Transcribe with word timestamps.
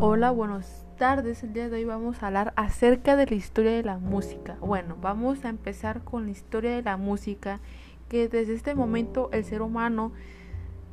Hola, 0.00 0.32
buenas 0.32 0.84
tardes. 0.98 1.44
El 1.44 1.52
día 1.52 1.68
de 1.68 1.76
hoy 1.76 1.84
vamos 1.84 2.20
a 2.20 2.26
hablar 2.26 2.52
acerca 2.56 3.14
de 3.14 3.26
la 3.26 3.36
historia 3.36 3.70
de 3.70 3.84
la 3.84 3.98
música. 3.98 4.56
Bueno, 4.60 4.96
vamos 5.00 5.44
a 5.44 5.48
empezar 5.48 6.02
con 6.02 6.24
la 6.24 6.32
historia 6.32 6.74
de 6.74 6.82
la 6.82 6.96
música, 6.96 7.60
que 8.08 8.28
desde 8.28 8.54
este 8.54 8.74
momento 8.74 9.30
el 9.32 9.44
ser 9.44 9.62
humano 9.62 10.10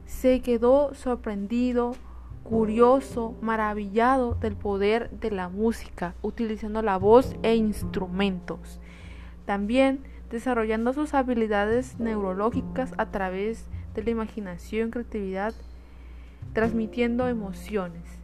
se 0.05 0.41
quedó 0.41 0.93
sorprendido, 0.93 1.93
curioso, 2.43 3.35
maravillado 3.41 4.35
del 4.35 4.55
poder 4.55 5.09
de 5.09 5.31
la 5.31 5.49
música, 5.49 6.13
utilizando 6.21 6.83
la 6.83 6.97
voz 6.97 7.35
e 7.41 7.55
instrumentos. 7.55 8.79
También 9.45 10.03
desarrollando 10.29 10.93
sus 10.93 11.15
habilidades 11.15 11.99
neurológicas 11.99 12.93
a 12.97 13.09
través 13.09 13.65
de 13.95 14.03
la 14.03 14.11
imaginación, 14.11 14.91
creatividad, 14.91 15.55
transmitiendo 16.53 17.27
emociones. 17.27 18.20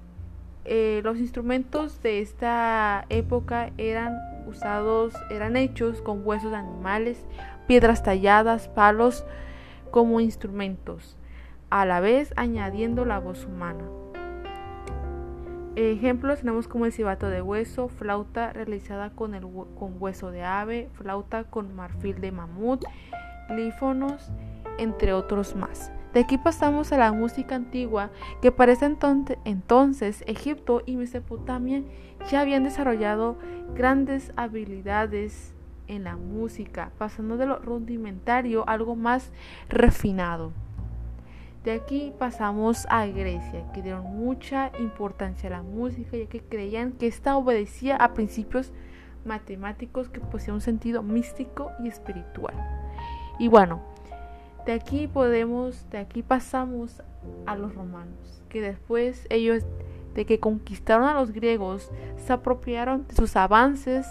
Eh, 0.69 0.99
los 1.05 1.17
instrumentos 1.17 2.03
de 2.03 2.19
esta 2.19 3.05
época 3.07 3.71
eran 3.77 4.17
usados, 4.47 5.13
eran 5.29 5.55
hechos 5.55 6.01
con 6.01 6.27
huesos 6.27 6.51
de 6.51 6.57
animales, 6.57 7.25
piedras 7.67 8.03
talladas, 8.03 8.67
palos 8.67 9.25
como 9.91 10.19
instrumentos, 10.19 11.15
a 11.69 11.85
la 11.85 12.01
vez 12.01 12.33
añadiendo 12.35 13.05
la 13.05 13.19
voz 13.19 13.45
humana. 13.45 13.85
Ejemplos 15.77 16.39
tenemos 16.39 16.67
como 16.67 16.85
el 16.85 16.91
cibato 16.91 17.29
de 17.29 17.41
hueso, 17.41 17.87
flauta 17.87 18.51
realizada 18.51 19.11
con, 19.11 19.35
el, 19.35 19.43
con 19.79 19.95
hueso 19.99 20.31
de 20.31 20.43
ave, 20.43 20.89
flauta 20.95 21.45
con 21.45 21.75
marfil 21.75 22.19
de 22.19 22.33
mamut, 22.33 22.83
lífonos, 23.55 24.31
entre 24.79 25.13
otros 25.13 25.55
más. 25.55 25.91
De 26.13 26.21
aquí 26.21 26.37
pasamos 26.37 26.91
a 26.91 26.97
la 26.97 27.11
música 27.11 27.55
antigua, 27.55 28.09
que 28.41 28.51
para 28.51 28.71
ese 28.71 28.85
entonces 28.85 30.23
Egipto 30.25 30.81
y 30.85 30.95
Mesopotamia 30.95 31.83
ya 32.29 32.41
habían 32.41 32.63
desarrollado 32.63 33.37
grandes 33.75 34.31
habilidades 34.35 35.53
en 35.87 36.03
la 36.03 36.17
música, 36.17 36.91
pasando 36.97 37.37
de 37.37 37.45
lo 37.45 37.59
rudimentario 37.59 38.67
a 38.67 38.73
algo 38.73 38.95
más 38.95 39.31
refinado. 39.69 40.51
De 41.63 41.73
aquí 41.73 42.13
pasamos 42.17 42.87
a 42.89 43.05
Grecia, 43.07 43.69
que 43.73 43.81
dieron 43.81 44.03
mucha 44.03 44.71
importancia 44.79 45.49
a 45.49 45.51
la 45.51 45.63
música, 45.63 46.15
ya 46.15 46.27
que 46.27 46.41
creían 46.41 46.93
que 46.93 47.07
esta 47.07 47.35
obedecía 47.35 47.97
a 47.97 48.13
principios 48.13 48.71
matemáticos 49.25 50.07
que 50.07 50.21
poseían 50.21 50.55
un 50.55 50.61
sentido 50.61 51.03
místico 51.03 51.71
y 51.83 51.89
espiritual. 51.89 52.55
Y 53.39 53.49
bueno, 53.49 53.81
de 54.67 54.73
aquí 54.73 55.07
podemos, 55.07 55.89
de 55.91 55.97
aquí 55.97 56.21
pasamos 56.21 57.01
a 57.45 57.55
los 57.55 57.73
romanos, 57.73 58.43
que 58.49 58.59
después 58.59 59.25
ellos 59.29 59.63
de 60.13 60.25
que 60.25 60.41
conquistaron 60.41 61.07
a 61.07 61.13
los 61.13 61.31
griegos, 61.31 61.89
se 62.17 62.33
apropiaron 62.33 63.07
de 63.07 63.15
sus 63.15 63.37
avances 63.37 64.05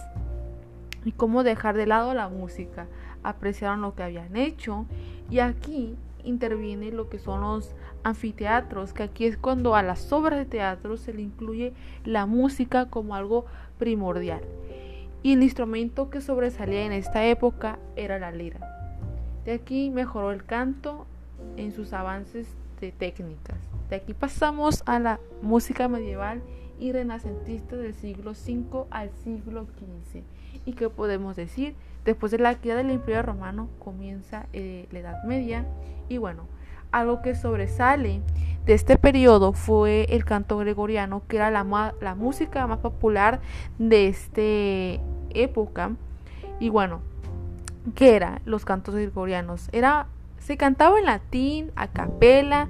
y 1.04 1.12
cómo 1.12 1.42
dejar 1.42 1.76
de 1.76 1.86
lado 1.86 2.14
la 2.14 2.30
música, 2.30 2.86
apreciaron 3.22 3.82
lo 3.82 3.94
que 3.94 4.04
habían 4.04 4.34
hecho 4.34 4.86
y 5.28 5.40
aquí 5.40 5.94
interviene 6.24 6.90
lo 6.90 7.10
que 7.10 7.18
son 7.18 7.42
los 7.42 7.74
anfiteatros, 8.02 8.94
que 8.94 9.02
aquí 9.02 9.26
es 9.26 9.36
cuando 9.36 9.74
a 9.74 9.82
las 9.82 10.10
obras 10.10 10.38
de 10.38 10.46
teatro 10.46 10.96
se 10.96 11.12
le 11.12 11.20
incluye 11.20 11.74
la 12.06 12.24
música 12.24 12.86
como 12.86 13.14
algo 13.14 13.44
primordial. 13.76 14.40
Y 15.22 15.34
el 15.34 15.42
instrumento 15.42 16.08
que 16.08 16.22
sobresalía 16.22 16.86
en 16.86 16.92
esta 16.92 17.26
época 17.26 17.78
era 17.94 18.18
la 18.18 18.32
lira. 18.32 18.85
De 19.46 19.52
aquí 19.52 19.90
mejoró 19.90 20.32
el 20.32 20.44
canto 20.44 21.06
en 21.56 21.70
sus 21.70 21.92
avances 21.92 22.48
de 22.80 22.90
técnicas. 22.90 23.56
De 23.88 23.94
aquí 23.94 24.12
pasamos 24.12 24.82
a 24.86 24.98
la 24.98 25.20
música 25.40 25.86
medieval 25.86 26.42
y 26.80 26.90
renacentista 26.90 27.76
del 27.76 27.94
siglo 27.94 28.32
V 28.32 28.86
al 28.90 29.10
siglo 29.22 29.66
XV. 29.66 30.24
¿Y 30.64 30.72
qué 30.72 30.90
podemos 30.90 31.36
decir? 31.36 31.76
Después 32.04 32.32
de 32.32 32.38
la 32.38 32.56
caída 32.56 32.74
del 32.74 32.90
Imperio 32.90 33.22
Romano 33.22 33.68
comienza 33.78 34.46
eh, 34.52 34.88
la 34.90 34.98
Edad 34.98 35.22
Media 35.22 35.64
y 36.08 36.18
bueno, 36.18 36.48
algo 36.90 37.22
que 37.22 37.36
sobresale 37.36 38.22
de 38.64 38.74
este 38.74 38.98
periodo 38.98 39.52
fue 39.52 40.06
el 40.10 40.24
canto 40.24 40.58
gregoriano, 40.58 41.22
que 41.28 41.36
era 41.36 41.52
la, 41.52 41.94
la 42.00 42.14
música 42.16 42.66
más 42.66 42.78
popular 42.78 43.40
de 43.78 44.08
esta 44.08 45.00
época. 45.30 45.92
Y 46.58 46.68
bueno, 46.68 47.00
¿Qué 47.94 48.16
era 48.16 48.40
los 48.44 48.64
cantos 48.64 48.94
gregorianos? 48.94 49.68
Era 49.72 50.08
se 50.46 50.56
cantaba 50.56 50.98
en 51.00 51.06
latín, 51.06 51.72
a 51.74 51.88
capela, 51.88 52.68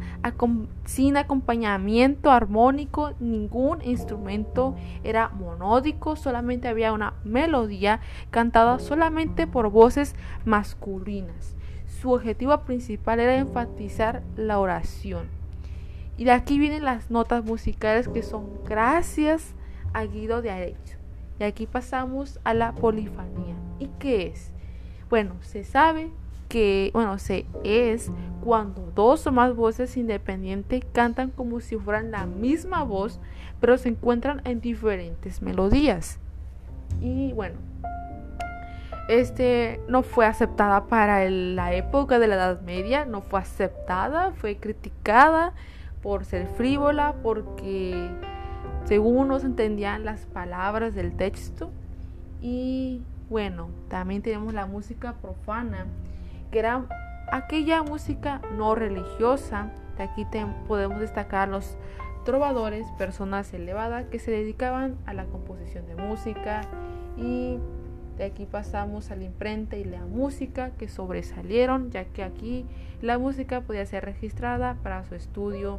sin 0.86 1.16
acompañamiento 1.18 2.30
armónico, 2.30 3.12
ningún 3.20 3.82
instrumento 3.82 4.74
era 5.04 5.28
monódico, 5.28 6.16
solamente 6.16 6.68
había 6.68 6.94
una 6.94 7.12
melodía 7.22 8.00
cantada 8.30 8.78
solamente 8.78 9.46
por 9.46 9.68
voces 9.68 10.16
masculinas. 10.46 11.54
Su 12.00 12.12
objetivo 12.12 12.58
principal 12.62 13.20
era 13.20 13.36
enfatizar 13.36 14.22
la 14.36 14.58
oración. 14.58 15.28
Y 16.16 16.24
de 16.24 16.32
aquí 16.32 16.58
vienen 16.58 16.84
las 16.84 17.10
notas 17.10 17.44
musicales 17.44 18.08
que 18.08 18.22
son 18.22 18.64
gracias 18.64 19.54
a 19.92 20.04
Guido 20.04 20.40
de 20.40 20.50
Arezzo. 20.50 20.96
Y 21.38 21.44
aquí 21.44 21.66
pasamos 21.66 22.40
a 22.44 22.54
la 22.54 22.72
polifanía. 22.72 23.54
¿Y 23.78 23.88
qué 23.98 24.28
es? 24.28 24.55
Bueno, 25.08 25.34
se 25.40 25.64
sabe 25.64 26.10
que, 26.48 26.90
bueno, 26.92 27.18
se 27.18 27.46
es 27.64 28.10
cuando 28.42 28.92
dos 28.94 29.26
o 29.26 29.32
más 29.32 29.54
voces 29.54 29.96
independientes 29.96 30.84
cantan 30.92 31.30
como 31.30 31.60
si 31.60 31.76
fueran 31.76 32.10
la 32.10 32.26
misma 32.26 32.82
voz, 32.84 33.20
pero 33.60 33.78
se 33.78 33.88
encuentran 33.88 34.42
en 34.44 34.60
diferentes 34.60 35.42
melodías. 35.42 36.18
Y 37.00 37.32
bueno, 37.32 37.56
este 39.08 39.80
no 39.88 40.02
fue 40.02 40.26
aceptada 40.26 40.86
para 40.86 41.28
la 41.30 41.74
época 41.74 42.18
de 42.18 42.26
la 42.26 42.34
Edad 42.34 42.60
Media, 42.62 43.04
no 43.04 43.20
fue 43.20 43.40
aceptada, 43.40 44.32
fue 44.32 44.56
criticada 44.56 45.52
por 46.02 46.24
ser 46.24 46.46
frívola, 46.46 47.14
porque 47.22 48.08
según 48.84 49.28
no 49.28 49.38
se 49.38 49.46
entendían 49.46 50.04
las 50.04 50.26
palabras 50.26 50.94
del 50.94 51.16
texto 51.16 51.70
y 52.40 53.02
bueno, 53.28 53.68
también 53.88 54.22
tenemos 54.22 54.54
la 54.54 54.66
música 54.66 55.14
profana, 55.14 55.86
que 56.50 56.60
era 56.60 56.86
aquella 57.30 57.82
música 57.82 58.40
no 58.56 58.74
religiosa. 58.74 59.70
De 59.96 60.04
aquí 60.04 60.26
podemos 60.68 61.00
destacar 61.00 61.48
los 61.48 61.76
trovadores, 62.24 62.86
personas 62.98 63.52
elevadas 63.54 64.06
que 64.06 64.18
se 64.18 64.30
dedicaban 64.30 64.96
a 65.06 65.14
la 65.14 65.24
composición 65.24 65.86
de 65.86 65.96
música 65.96 66.62
y 67.16 67.58
de 68.18 68.24
aquí 68.24 68.46
pasamos 68.46 69.10
a 69.10 69.16
la 69.16 69.24
imprenta 69.24 69.76
y 69.76 69.84
la 69.84 70.04
música 70.04 70.70
que 70.70 70.88
sobresalieron, 70.88 71.90
ya 71.90 72.04
que 72.06 72.22
aquí 72.22 72.66
la 73.02 73.18
música 73.18 73.60
podía 73.60 73.84
ser 73.86 74.04
registrada 74.04 74.76
para 74.82 75.04
su 75.04 75.14
estudio. 75.14 75.78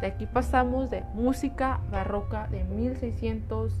De 0.00 0.06
aquí 0.06 0.26
pasamos 0.26 0.90
de 0.90 1.02
música 1.14 1.80
barroca 1.90 2.48
de 2.48 2.64
1600 2.64 3.72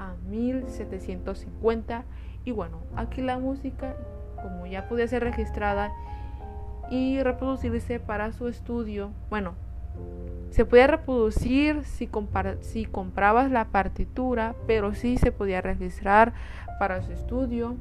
a 0.00 0.14
1750 0.28 2.04
y 2.44 2.52
bueno, 2.52 2.78
aquí 2.96 3.20
la 3.20 3.38
música 3.38 3.94
como 4.42 4.66
ya 4.66 4.88
podía 4.88 5.06
ser 5.06 5.22
registrada 5.22 5.92
y 6.90 7.22
reproducirse 7.22 8.00
para 8.00 8.32
su 8.32 8.48
estudio, 8.48 9.10
bueno, 9.28 9.54
se 10.50 10.64
podía 10.64 10.86
reproducir 10.86 11.84
si, 11.84 12.08
si 12.60 12.84
comprabas 12.86 13.50
la 13.50 13.66
partitura, 13.66 14.56
pero 14.66 14.94
sí 14.94 15.18
se 15.18 15.30
podía 15.30 15.60
registrar 15.60 16.32
para 16.78 17.02
su 17.02 17.12
estudio. 17.12 17.76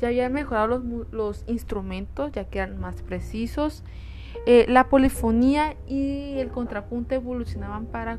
Ya 0.00 0.08
habían 0.08 0.34
mejorado 0.34 0.66
los, 0.66 1.12
los 1.12 1.44
instrumentos, 1.46 2.32
ya 2.32 2.44
que 2.44 2.58
eran 2.58 2.78
más 2.78 3.00
precisos 3.00 3.82
eh, 4.46 4.66
la 4.68 4.88
polifonía 4.88 5.76
y 5.86 6.38
el 6.38 6.48
contrapunto 6.48 7.14
evolucionaban 7.14 7.86
para 7.86 8.18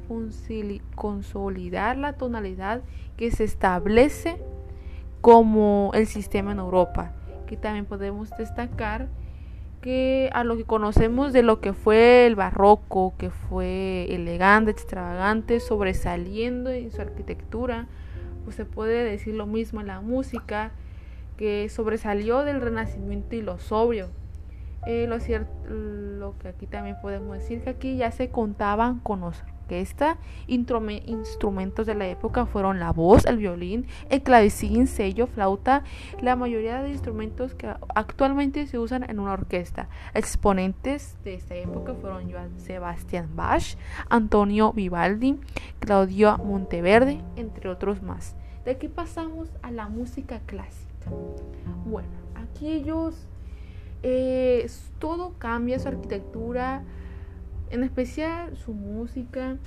consolidar 0.95 1.97
la 1.97 2.13
tonalidad 2.13 2.81
que 3.17 3.31
se 3.31 3.43
establece 3.43 4.37
como 5.21 5.91
el 5.93 6.07
sistema 6.07 6.51
en 6.51 6.59
Europa. 6.59 7.13
Que 7.45 7.57
también 7.57 7.85
podemos 7.85 8.29
destacar 8.37 9.07
que 9.81 10.29
a 10.33 10.43
lo 10.43 10.57
que 10.57 10.65
conocemos 10.65 11.33
de 11.33 11.43
lo 11.43 11.61
que 11.61 11.73
fue 11.73 12.25
el 12.25 12.35
barroco, 12.35 13.13
que 13.17 13.29
fue 13.29 14.07
elegante, 14.13 14.71
extravagante, 14.71 15.59
sobresaliendo 15.59 16.69
en 16.71 16.91
su 16.91 17.01
arquitectura, 17.01 17.87
pues 18.43 18.55
se 18.55 18.65
puede 18.65 19.03
decir 19.03 19.35
lo 19.35 19.45
mismo 19.45 19.81
en 19.81 19.87
la 19.87 20.01
música, 20.01 20.71
que 21.37 21.69
sobresalió 21.69 22.43
del 22.43 22.61
renacimiento 22.61 23.35
y 23.35 23.41
lo 23.41 23.59
sobrio, 23.59 24.09
eh, 24.87 25.05
lo 25.05 25.19
cierto, 25.19 25.51
lo 25.69 26.37
que 26.37 26.47
aquí 26.47 26.65
también 26.65 26.95
podemos 27.01 27.37
decir 27.37 27.61
que 27.61 27.71
aquí 27.71 27.97
ya 27.97 28.09
se 28.11 28.29
contaban 28.29 28.99
con 28.99 29.21
orquesta. 29.21 30.17
Instrumentos 30.47 31.85
de 31.85 31.93
la 31.93 32.07
época 32.07 32.45
fueron 32.45 32.79
la 32.79 32.93
voz, 32.93 33.25
el 33.25 33.35
violín, 33.35 33.85
el 34.09 34.23
clavecín, 34.23 34.87
sello, 34.87 35.27
flauta, 35.27 35.83
la 36.21 36.37
mayoría 36.37 36.81
de 36.81 36.91
instrumentos 36.91 37.53
que 37.53 37.67
actualmente 37.95 38.65
se 38.65 38.79
usan 38.79 39.03
en 39.09 39.19
una 39.19 39.33
orquesta. 39.33 39.89
Exponentes 40.13 41.17
de 41.25 41.33
esta 41.33 41.55
época 41.55 41.93
fueron 41.93 42.31
Joan 42.31 42.57
Sebastian 42.57 43.35
Bach, 43.35 43.75
Antonio 44.09 44.71
Vivaldi, 44.71 45.37
Claudio 45.79 46.37
Monteverde, 46.37 47.19
entre 47.35 47.69
otros 47.69 48.01
más. 48.01 48.37
De 48.63 48.71
aquí 48.71 48.87
pasamos 48.87 49.49
a 49.63 49.71
la 49.71 49.89
música 49.89 50.39
clásica. 50.45 50.87
Bueno, 51.85 52.07
aquí 52.35 52.71
ellos 52.71 53.27
eh, 54.03 54.69
todo 54.99 55.33
cambia, 55.37 55.79
su 55.79 55.87
arquitectura, 55.87 56.83
en 57.69 57.83
especial 57.83 58.55
su 58.57 58.73
música, 58.73 59.57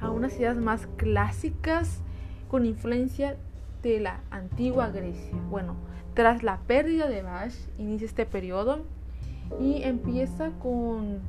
a 0.00 0.10
unas 0.10 0.38
ideas 0.38 0.56
más 0.56 0.86
clásicas 0.96 2.00
con 2.48 2.66
influencia 2.66 3.36
de 3.82 4.00
la 4.00 4.20
antigua 4.30 4.88
Grecia. 4.90 5.36
Bueno, 5.50 5.76
tras 6.14 6.42
la 6.42 6.58
pérdida 6.58 7.08
de 7.08 7.22
Bach, 7.22 7.52
inicia 7.78 8.06
este 8.06 8.26
periodo 8.26 8.84
y 9.60 9.82
empieza 9.82 10.50
con 10.62 11.20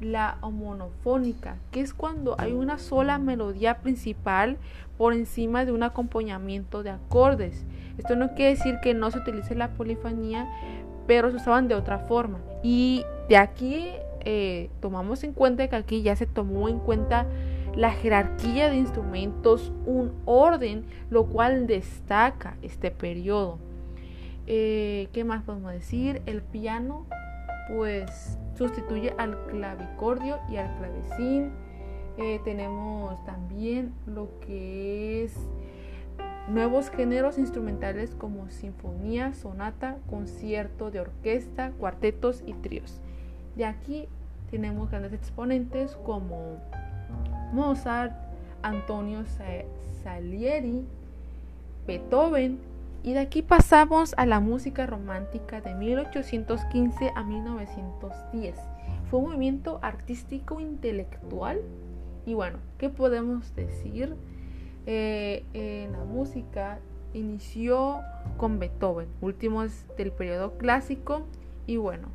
la 0.00 0.38
homonofónica, 0.42 1.56
que 1.70 1.80
es 1.80 1.92
cuando 1.92 2.36
hay 2.38 2.52
una 2.52 2.78
sola 2.78 3.18
melodía 3.18 3.78
principal 3.78 4.56
por 4.96 5.12
encima 5.12 5.64
de 5.64 5.72
un 5.72 5.82
acompañamiento 5.82 6.82
de 6.82 6.90
acordes. 6.90 7.64
Esto 7.98 8.14
no 8.14 8.34
quiere 8.34 8.54
decir 8.54 8.76
que 8.82 8.94
no 8.94 9.10
se 9.10 9.18
utilice 9.18 9.54
la 9.54 9.70
polifonía, 9.70 10.48
pero 11.08 11.30
se 11.30 11.36
usaban 11.38 11.66
de 11.66 11.74
otra 11.74 11.98
forma. 11.98 12.38
Y 12.62 13.04
de 13.28 13.38
aquí 13.38 13.88
eh, 14.20 14.70
tomamos 14.80 15.24
en 15.24 15.32
cuenta 15.32 15.66
que 15.66 15.74
aquí 15.74 16.02
ya 16.02 16.14
se 16.14 16.26
tomó 16.26 16.68
en 16.68 16.78
cuenta 16.78 17.26
la 17.74 17.90
jerarquía 17.90 18.70
de 18.70 18.76
instrumentos, 18.76 19.72
un 19.86 20.12
orden, 20.26 20.84
lo 21.10 21.26
cual 21.26 21.66
destaca 21.66 22.56
este 22.62 22.90
periodo. 22.90 23.58
Eh, 24.46 25.08
¿Qué 25.12 25.24
más 25.24 25.42
podemos 25.44 25.72
decir? 25.72 26.20
El 26.26 26.42
piano, 26.42 27.06
pues 27.74 28.38
sustituye 28.56 29.14
al 29.16 29.38
clavicordio 29.46 30.38
y 30.50 30.56
al 30.56 30.76
clavecín. 30.76 31.52
Eh, 32.18 32.40
tenemos 32.44 33.24
también 33.24 33.94
lo 34.06 34.28
que 34.40 35.24
es 35.24 35.34
Nuevos 36.48 36.88
géneros 36.88 37.36
instrumentales 37.36 38.14
como 38.14 38.48
sinfonía, 38.48 39.34
sonata, 39.34 39.98
concierto 40.08 40.90
de 40.90 41.00
orquesta, 41.00 41.72
cuartetos 41.72 42.42
y 42.46 42.54
tríos. 42.54 43.00
De 43.54 43.66
aquí 43.66 44.08
tenemos 44.50 44.90
grandes 44.90 45.12
exponentes 45.12 45.96
como 46.06 46.56
Mozart, 47.52 48.14
Antonio 48.62 49.24
Salieri, 50.02 50.86
Beethoven, 51.86 52.58
y 53.02 53.12
de 53.12 53.20
aquí 53.20 53.42
pasamos 53.42 54.14
a 54.16 54.26
la 54.26 54.40
música 54.40 54.86
romántica 54.86 55.60
de 55.60 55.74
1815 55.74 57.12
a 57.14 57.22
1910. 57.22 58.56
Fue 59.10 59.20
un 59.20 59.26
movimiento 59.26 59.78
artístico 59.82 60.60
intelectual 60.60 61.60
y 62.26 62.34
bueno, 62.34 62.58
¿qué 62.76 62.88
podemos 62.88 63.54
decir? 63.54 64.16
Eh, 64.86 65.44
en 65.52 65.92
la 65.92 66.04
música 66.04 66.78
inició 67.12 68.00
con 68.36 68.58
Beethoven, 68.58 69.08
últimos 69.20 69.84
del 69.96 70.12
periodo 70.12 70.56
clásico, 70.58 71.26
y 71.66 71.76
bueno, 71.76 72.08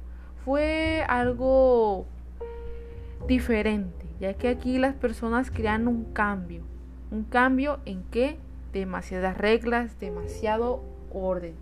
fue 0.43 1.03
algo 1.07 2.05
diferente, 3.27 4.05
ya 4.19 4.33
que 4.33 4.49
aquí 4.49 4.77
las 4.77 4.95
personas 4.95 5.51
crean 5.51 5.87
un 5.87 6.05
cambio, 6.13 6.63
un 7.11 7.23
cambio 7.23 7.79
en 7.85 8.03
que 8.03 8.37
demasiadas 8.73 9.37
reglas, 9.37 9.99
demasiado 9.99 10.83
orden. 11.13 11.55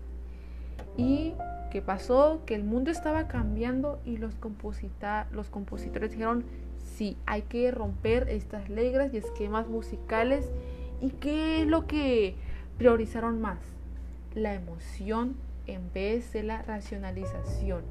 Y 0.96 1.34
¿qué 1.70 1.80
pasó? 1.80 2.42
Que 2.44 2.54
el 2.54 2.64
mundo 2.64 2.90
estaba 2.90 3.28
cambiando 3.28 4.00
y 4.04 4.16
los, 4.16 4.34
los 5.30 5.50
compositores 5.50 6.10
dijeron, 6.10 6.44
sí, 6.82 7.16
hay 7.26 7.42
que 7.42 7.70
romper 7.70 8.28
estas 8.28 8.68
reglas 8.68 9.14
y 9.14 9.18
esquemas 9.18 9.68
musicales 9.68 10.50
¿Y 11.02 11.10
qué 11.10 11.62
es 11.62 11.66
lo 11.66 11.88
que 11.88 12.36
priorizaron 12.78 13.40
más? 13.40 13.58
La 14.34 14.54
emoción 14.54 15.34
en 15.66 15.92
vez 15.92 16.32
de 16.32 16.44
la 16.44 16.62
racionalización. 16.62 17.82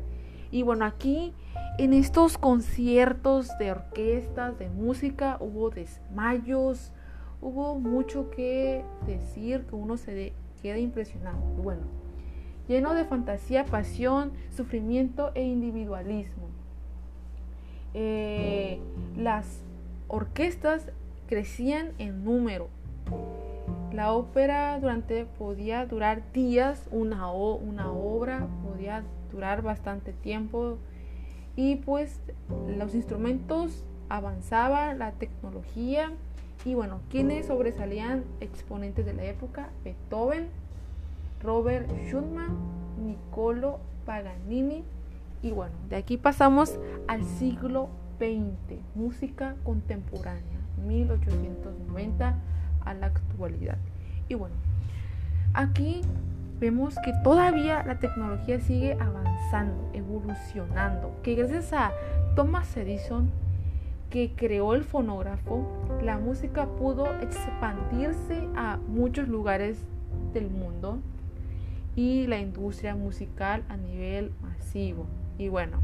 Y 0.50 0.64
bueno, 0.64 0.86
aquí 0.86 1.34
en 1.78 1.92
estos 1.92 2.38
conciertos 2.38 3.50
de 3.60 3.72
orquestas, 3.72 4.58
de 4.58 4.70
música, 4.70 5.36
hubo 5.42 5.70
desmayos, 5.70 6.94
hubo 7.42 7.78
mucho 7.78 8.30
que 8.30 8.86
decir 9.06 9.66
que 9.66 9.76
uno 9.76 9.98
se 9.98 10.32
queda 10.62 10.78
impresionado. 10.78 11.40
bueno, 11.62 11.82
lleno 12.70 12.94
de 12.94 13.04
fantasía, 13.04 13.66
pasión, 13.66 14.32
sufrimiento 14.56 15.32
e 15.36 15.44
individualismo. 15.44 16.48
Eh, 17.94 18.80
las 19.18 19.64
orquestas 20.08 20.92
crecían 21.28 21.92
en 21.98 22.24
número, 22.24 22.70
la 23.94 24.14
ópera 24.14 24.80
durante 24.80 25.26
podía 25.26 25.86
durar 25.86 26.24
días, 26.34 26.88
una, 26.92 27.32
una 27.32 27.92
obra 27.92 28.48
podía 28.64 29.04
durar 29.32 29.62
bastante 29.62 30.14
tiempo. 30.14 30.78
Y 31.56 31.76
pues 31.78 32.20
los 32.78 32.96
instrumentos 32.96 33.84
avanzaban, 34.10 35.00
la 35.00 35.12
tecnología 35.12 36.12
y 36.64 36.76
bueno, 36.76 37.02
quienes 37.10 37.48
sobresalían 37.48 38.24
exponentes 38.40 39.06
de 39.06 39.14
la 39.14 39.26
época, 39.26 39.70
Beethoven, 39.84 40.50
Robert 41.42 41.90
Schumann, 42.08 42.58
Niccolo 43.04 43.80
Paganini. 44.06 44.84
Y 45.42 45.52
bueno, 45.52 45.74
de 45.90 45.96
aquí 45.96 46.18
pasamos 46.18 46.80
al 47.08 47.24
siglo 47.26 47.90
XX, 48.20 48.80
música 48.94 49.56
contemporánea, 49.64 50.60
1890 50.86 52.36
a 52.86 52.94
la 52.94 53.08
actualidad. 53.08 53.78
Y 54.30 54.36
bueno, 54.36 54.56
aquí 55.54 56.02
vemos 56.60 56.96
que 57.04 57.14
todavía 57.24 57.84
la 57.84 58.00
tecnología 58.00 58.60
sigue 58.60 58.94
avanzando, 58.94 59.90
evolucionando, 59.94 61.16
que 61.24 61.36
gracias 61.36 61.74
a 61.74 61.92
Thomas 62.36 62.78
Edison, 62.78 63.32
que 64.10 64.34
creó 64.36 64.74
el 64.76 64.84
fonógrafo, 64.84 65.66
la 66.04 66.18
música 66.18 66.68
pudo 66.68 67.08
expandirse 67.22 68.48
a 68.56 68.78
muchos 68.88 69.28
lugares 69.28 69.80
del 70.34 70.50
mundo 70.50 71.00
y 71.96 72.28
la 72.28 72.40
industria 72.40 72.96
musical 72.96 73.64
a 73.70 73.78
nivel 73.78 74.32
masivo. 74.42 75.06
Y 75.38 75.50
bueno, 75.50 75.78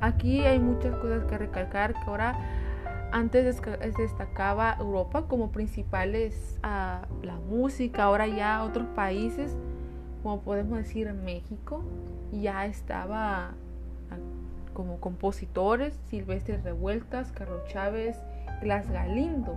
aquí 0.00 0.40
hay 0.40 0.58
muchas 0.58 0.96
cosas 0.96 1.24
que 1.24 1.36
recalcar 1.36 1.94
que 1.94 2.00
ahora 2.06 2.36
antes 3.14 3.62
destacaba 3.96 4.76
Europa 4.80 5.28
como 5.28 5.52
principales 5.52 6.58
a 6.64 7.06
la 7.22 7.36
música, 7.36 8.02
ahora 8.02 8.26
ya 8.26 8.64
otros 8.64 8.88
países, 8.88 9.56
como 10.24 10.40
podemos 10.40 10.78
decir 10.78 11.12
México, 11.12 11.84
ya 12.32 12.66
estaba 12.66 13.52
como 14.72 14.98
compositores, 14.98 15.94
Silvestre 16.08 16.58
Revueltas, 16.58 17.30
Carlos 17.30 17.62
Chávez, 17.68 18.16
Glas 18.60 18.90
Galindo. 18.90 19.56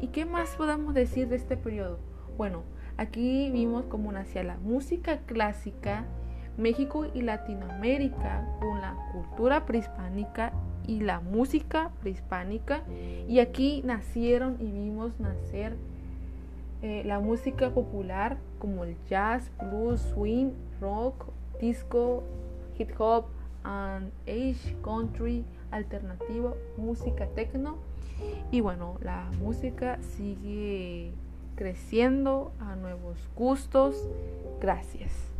¿Y 0.00 0.06
qué 0.06 0.24
más 0.24 0.56
podemos 0.56 0.94
decir 0.94 1.28
de 1.28 1.36
este 1.36 1.58
periodo? 1.58 1.98
Bueno, 2.38 2.62
aquí 2.96 3.50
vimos 3.50 3.84
cómo 3.84 4.12
nacía 4.12 4.44
la 4.44 4.56
música 4.56 5.18
clásica, 5.26 6.06
México 6.56 7.04
y 7.12 7.20
Latinoamérica 7.20 8.48
con 8.60 8.80
la 8.80 8.96
cultura 9.12 9.66
prehispánica 9.66 10.54
y 10.86 11.00
la 11.00 11.20
música 11.20 11.90
prehispánica 12.00 12.82
y 13.28 13.38
aquí 13.38 13.82
nacieron 13.84 14.56
y 14.60 14.70
vimos 14.70 15.18
nacer 15.18 15.76
eh, 16.82 17.02
la 17.04 17.20
música 17.20 17.70
popular 17.70 18.36
como 18.58 18.84
el 18.84 18.96
jazz, 19.08 19.50
blues, 19.58 20.00
swing, 20.00 20.50
rock, 20.80 21.26
disco, 21.60 22.22
hip 22.78 22.90
hop, 22.98 23.26
and 23.62 24.12
age, 24.26 24.76
country, 24.82 25.44
alternativo, 25.70 26.56
música 26.76 27.26
techno 27.28 27.78
y 28.50 28.60
bueno, 28.60 28.98
la 29.02 29.30
música 29.40 29.98
sigue 30.02 31.12
creciendo 31.56 32.52
a 32.60 32.76
nuevos 32.76 33.16
gustos. 33.36 34.08
Gracias. 34.60 35.32